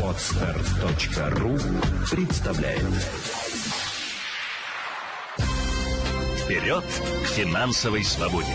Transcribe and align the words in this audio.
Отстар.ру 0.00 1.58
представляет 2.08 2.82
Вперед 6.38 6.84
к 6.84 7.26
финансовой 7.26 8.04
свободе! 8.04 8.46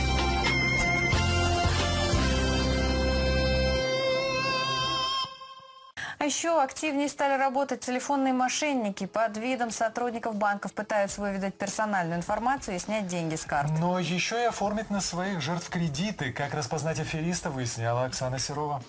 А 6.17 6.25
еще 6.25 6.61
активнее 6.61 7.09
стали 7.09 7.37
работать 7.37 7.81
телефонные 7.81 8.33
мошенники. 8.33 9.05
Под 9.05 9.35
видом 9.37 9.71
сотрудников 9.71 10.35
банков 10.35 10.71
пытаются 10.71 11.19
выведать 11.19 11.55
персональную 11.55 12.19
информацию 12.19 12.77
и 12.77 12.79
снять 12.79 13.07
деньги 13.07 13.35
с 13.35 13.43
карт. 13.43 13.71
Но 13.79 13.99
еще 13.99 14.41
и 14.41 14.45
оформить 14.45 14.89
на 14.89 15.01
своих 15.01 15.41
жертв 15.41 15.69
кредиты. 15.69 16.31
Как 16.31 16.53
распознать 16.53 17.01
афериста, 17.01 17.49
выясняла 17.49 18.05
Оксана 18.05 18.39
Серова. 18.39 18.81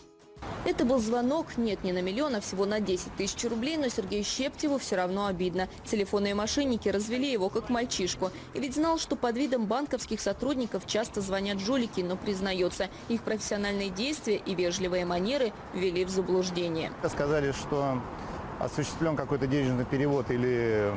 Это 0.63 0.85
был 0.85 0.99
звонок, 0.99 1.57
нет, 1.57 1.83
не 1.85 1.93
на 1.93 2.03
миллион, 2.03 2.37
а 2.37 2.41
всего 2.41 2.67
на 2.67 2.81
10 2.81 3.17
тысяч 3.17 3.45
рублей, 3.49 3.79
но 3.79 3.89
Сергею 3.89 4.23
Щептеву 4.23 4.79
все 4.79 4.97
равно 4.97 5.27
обидно. 5.27 5.69
Телефонные 5.85 6.35
мошенники 6.35 6.89
развели 6.89 7.33
его 7.33 7.49
как 7.49 7.71
мальчишку. 7.71 8.31
И 8.53 8.61
ведь 8.61 8.75
знал, 8.75 8.99
что 8.99 9.17
под 9.17 9.37
видом 9.37 9.65
банковских 9.65 10.21
сотрудников 10.21 10.87
часто 10.87 11.23
звонят 11.23 11.61
жулики, 11.61 12.03
но 12.03 12.17
признается, 12.17 12.89
их 13.09 13.23
профессиональные 13.23 13.89
действия 13.89 14.37
и 14.37 14.55
вежливые 14.55 15.07
манеры 15.07 15.53
ввели 15.73 16.05
в 16.05 16.11
заблуждение. 16.11 16.93
Сказали, 17.09 17.53
что 17.53 18.01
осуществлен 18.59 19.17
какой-то 19.17 19.47
денежный 19.47 19.87
перевод 19.87 20.31
или 20.31 20.93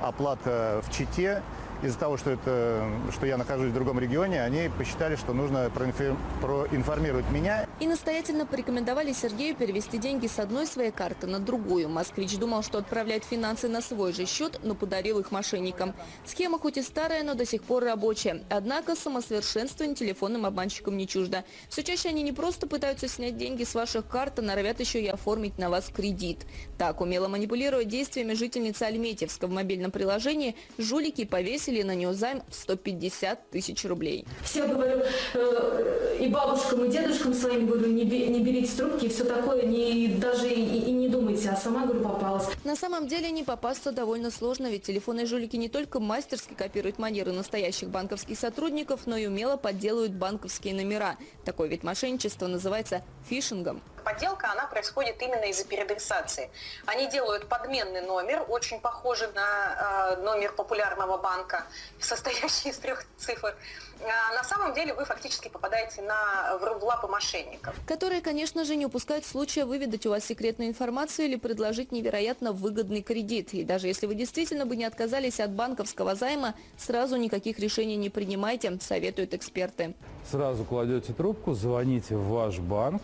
оплата 0.00 0.82
в 0.86 0.96
Чите, 0.96 1.42
из-за 1.82 1.98
того, 1.98 2.16
что, 2.16 2.30
это, 2.30 2.88
что 3.12 3.26
я 3.26 3.36
нахожусь 3.36 3.70
в 3.70 3.74
другом 3.74 3.98
регионе, 3.98 4.42
они 4.42 4.70
посчитали, 4.76 5.16
что 5.16 5.32
нужно 5.32 5.70
проинформировать 5.70 7.30
меня. 7.30 7.66
И 7.80 7.86
настоятельно 7.86 8.46
порекомендовали 8.46 9.12
Сергею 9.12 9.54
перевести 9.54 9.98
деньги 9.98 10.26
с 10.26 10.38
одной 10.38 10.66
своей 10.66 10.90
карты 10.90 11.26
на 11.26 11.38
другую. 11.38 11.88
Москвич 11.88 12.36
думал, 12.36 12.62
что 12.62 12.78
отправляет 12.78 13.24
финансы 13.24 13.68
на 13.68 13.80
свой 13.80 14.12
же 14.12 14.26
счет, 14.26 14.60
но 14.62 14.74
подарил 14.74 15.18
их 15.18 15.30
мошенникам. 15.30 15.94
Схема 16.24 16.58
хоть 16.58 16.76
и 16.76 16.82
старая, 16.82 17.22
но 17.22 17.34
до 17.34 17.46
сих 17.46 17.62
пор 17.62 17.84
рабочая. 17.84 18.42
Однако 18.50 18.96
самосовершенствование 18.96 19.96
телефонным 19.96 20.46
обманщикам 20.46 20.96
не 20.96 21.06
чуждо. 21.06 21.44
Все 21.68 21.82
чаще 21.82 22.08
они 22.10 22.22
не 22.22 22.32
просто 22.32 22.66
пытаются 22.66 23.08
снять 23.08 23.36
деньги 23.36 23.64
с 23.64 23.74
ваших 23.74 24.06
карт, 24.06 24.38
а 24.38 24.42
норовят 24.42 24.80
еще 24.80 25.00
и 25.00 25.06
оформить 25.06 25.58
на 25.58 25.70
вас 25.70 25.88
кредит. 25.88 26.38
Так, 26.78 27.00
умело 27.00 27.28
манипулируя 27.28 27.84
действиями 27.84 28.34
жительницы 28.34 28.82
Альметьевска 28.82 29.46
в 29.46 29.50
мобильном 29.50 29.90
приложении, 29.90 30.56
жулики 30.78 31.24
повесили 31.24 31.69
повесили 31.70 31.82
на 31.82 31.94
нее 31.94 32.12
займ 32.12 32.42
в 32.48 32.54
150 32.54 33.50
тысяч 33.50 33.84
рублей. 33.84 34.26
Все 34.42 34.66
говорю, 34.66 35.02
э, 35.34 36.18
и 36.20 36.28
бабушкам, 36.28 36.84
и 36.84 36.88
дедушкам 36.90 37.34
своим 37.34 37.66
говорю, 37.66 37.86
не, 37.86 38.04
не 38.04 38.40
берите 38.40 38.76
трубки, 38.76 39.06
и 39.06 39.08
все 39.08 39.24
такое, 39.24 39.62
не, 39.66 40.08
даже 40.08 40.48
и, 40.48 40.60
и 40.60 40.92
не 40.92 41.08
думайте, 41.08 41.50
а 41.50 41.56
сама, 41.56 41.86
говорю, 41.86 42.02
попалась. 42.02 42.46
На 42.64 42.76
самом 42.76 43.06
деле 43.06 43.30
не 43.30 43.44
попасться 43.44 43.92
довольно 43.92 44.30
сложно, 44.30 44.70
ведь 44.70 44.82
телефонные 44.82 45.26
жулики 45.26 45.56
не 45.56 45.68
только 45.68 46.00
мастерски 46.00 46.54
копируют 46.54 46.98
манеры 46.98 47.32
настоящих 47.32 47.88
банковских 47.88 48.38
сотрудников, 48.38 49.06
но 49.06 49.16
и 49.16 49.26
умело 49.26 49.56
подделывают 49.56 50.12
банковские 50.12 50.74
номера. 50.74 51.16
Такой 51.44 51.68
вид 51.68 51.84
мошенничества 51.84 52.46
называется 52.46 53.02
фишингом. 53.28 53.80
Подделка, 54.00 54.50
она 54.52 54.66
происходит 54.66 55.20
именно 55.22 55.44
из-за 55.44 55.64
переадресации. 55.64 56.50
Они 56.86 57.08
делают 57.08 57.48
подменный 57.48 58.02
номер, 58.02 58.44
очень 58.48 58.80
похожий 58.80 59.28
на 59.34 60.16
э, 60.16 60.22
номер 60.22 60.52
популярного 60.52 61.18
банка, 61.18 61.64
состоящий 62.00 62.70
из 62.70 62.78
трех 62.78 63.04
цифр. 63.16 63.54
А 64.02 64.34
на 64.34 64.44
самом 64.44 64.72
деле 64.74 64.94
вы 64.94 65.04
фактически 65.04 65.48
попадаете 65.48 66.00
на, 66.02 66.58
в 66.58 66.84
лапы 66.84 67.06
мошенников. 67.06 67.74
Которые, 67.86 68.22
конечно 68.22 68.64
же, 68.64 68.74
не 68.76 68.86
упускают 68.86 69.26
случая 69.26 69.66
выведать 69.66 70.06
у 70.06 70.10
вас 70.10 70.24
секретную 70.24 70.70
информацию 70.70 71.26
или 71.26 71.36
предложить 71.36 71.92
невероятно 71.92 72.52
выгодный 72.52 73.02
кредит. 73.02 73.52
И 73.52 73.62
даже 73.62 73.88
если 73.88 74.06
вы 74.06 74.14
действительно 74.14 74.64
бы 74.64 74.76
не 74.76 74.84
отказались 74.84 75.38
от 75.38 75.50
банковского 75.50 76.14
займа, 76.14 76.54
сразу 76.78 77.16
никаких 77.16 77.58
решений 77.58 77.96
не 77.96 78.08
принимайте, 78.08 78.78
советуют 78.80 79.34
эксперты. 79.34 79.94
Сразу 80.30 80.64
кладете 80.64 81.12
трубку, 81.12 81.52
звоните 81.52 82.16
в 82.16 82.28
ваш 82.28 82.58
банк, 82.58 83.02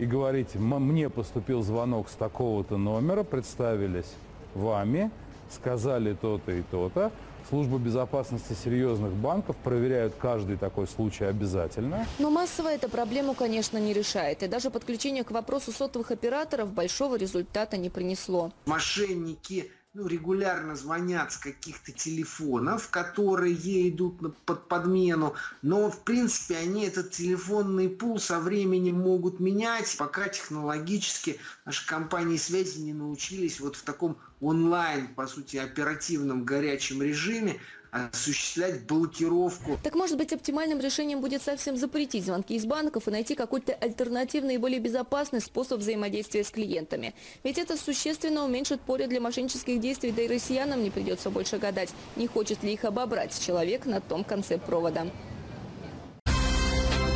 и 0.00 0.06
говорите, 0.06 0.58
мне 0.58 1.10
поступил 1.10 1.62
звонок 1.62 2.08
с 2.08 2.14
такого-то 2.14 2.78
номера, 2.78 3.22
представились 3.22 4.10
вами, 4.54 5.10
сказали 5.50 6.14
то-то 6.14 6.52
и 6.52 6.62
то-то. 6.62 7.12
Служба 7.50 7.78
безопасности 7.78 8.54
серьезных 8.54 9.12
банков 9.12 9.56
проверяют 9.56 10.14
каждый 10.18 10.56
такой 10.56 10.86
случай 10.86 11.24
обязательно. 11.24 12.06
Но 12.18 12.30
массово 12.30 12.68
эта 12.68 12.88
проблему, 12.88 13.34
конечно, 13.34 13.76
не 13.76 13.92
решает. 13.92 14.42
И 14.42 14.46
даже 14.46 14.70
подключение 14.70 15.22
к 15.22 15.32
вопросу 15.32 15.70
сотовых 15.70 16.10
операторов 16.12 16.72
большого 16.72 17.16
результата 17.16 17.76
не 17.76 17.90
принесло. 17.90 18.52
Мошенники 18.66 19.70
ну, 19.92 20.06
регулярно 20.06 20.76
звонят 20.76 21.32
с 21.32 21.36
каких-то 21.36 21.90
телефонов, 21.90 22.90
которые 22.90 23.54
идут 23.88 24.22
на, 24.22 24.30
под 24.30 24.68
подмену, 24.68 25.34
но 25.62 25.90
в 25.90 26.04
принципе 26.04 26.58
они 26.58 26.84
этот 26.84 27.10
телефонный 27.10 27.88
пул 27.88 28.20
со 28.20 28.38
временем 28.38 29.00
могут 29.00 29.40
менять, 29.40 29.96
пока 29.98 30.28
технологически 30.28 31.40
наши 31.64 31.84
компании 31.86 32.36
связи 32.36 32.78
не 32.78 32.92
научились 32.92 33.58
вот 33.58 33.74
в 33.74 33.82
таком 33.82 34.16
онлайн, 34.40 35.08
по 35.14 35.26
сути, 35.26 35.56
оперативном 35.56 36.44
горячем 36.44 37.02
режиме 37.02 37.60
осуществлять 37.90 38.86
блокировку. 38.86 39.78
Так 39.82 39.94
может 39.94 40.16
быть 40.16 40.32
оптимальным 40.32 40.80
решением 40.80 41.20
будет 41.20 41.42
совсем 41.42 41.76
запретить 41.76 42.24
звонки 42.24 42.54
из 42.54 42.64
банков 42.64 43.08
и 43.08 43.10
найти 43.10 43.34
какой-то 43.34 43.72
альтернативный 43.72 44.54
и 44.54 44.58
более 44.58 44.78
безопасный 44.78 45.40
способ 45.40 45.80
взаимодействия 45.80 46.44
с 46.44 46.50
клиентами. 46.50 47.14
Ведь 47.42 47.58
это 47.58 47.76
существенно 47.76 48.44
уменьшит 48.44 48.80
поле 48.80 49.06
для 49.06 49.20
мошеннических 49.20 49.80
действий, 49.80 50.12
да 50.12 50.22
и 50.22 50.28
россиянам 50.28 50.82
не 50.82 50.90
придется 50.90 51.30
больше 51.30 51.58
гадать, 51.58 51.90
не 52.16 52.26
хочет 52.26 52.62
ли 52.62 52.74
их 52.74 52.84
обобрать 52.84 53.38
человек 53.44 53.86
на 53.86 54.00
том 54.00 54.22
конце 54.22 54.58
провода. 54.58 55.06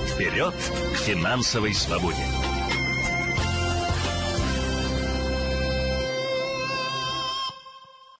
Вперед 0.09 0.55
к 0.93 0.97
финансовой 0.99 1.75
свободе! 1.75 2.25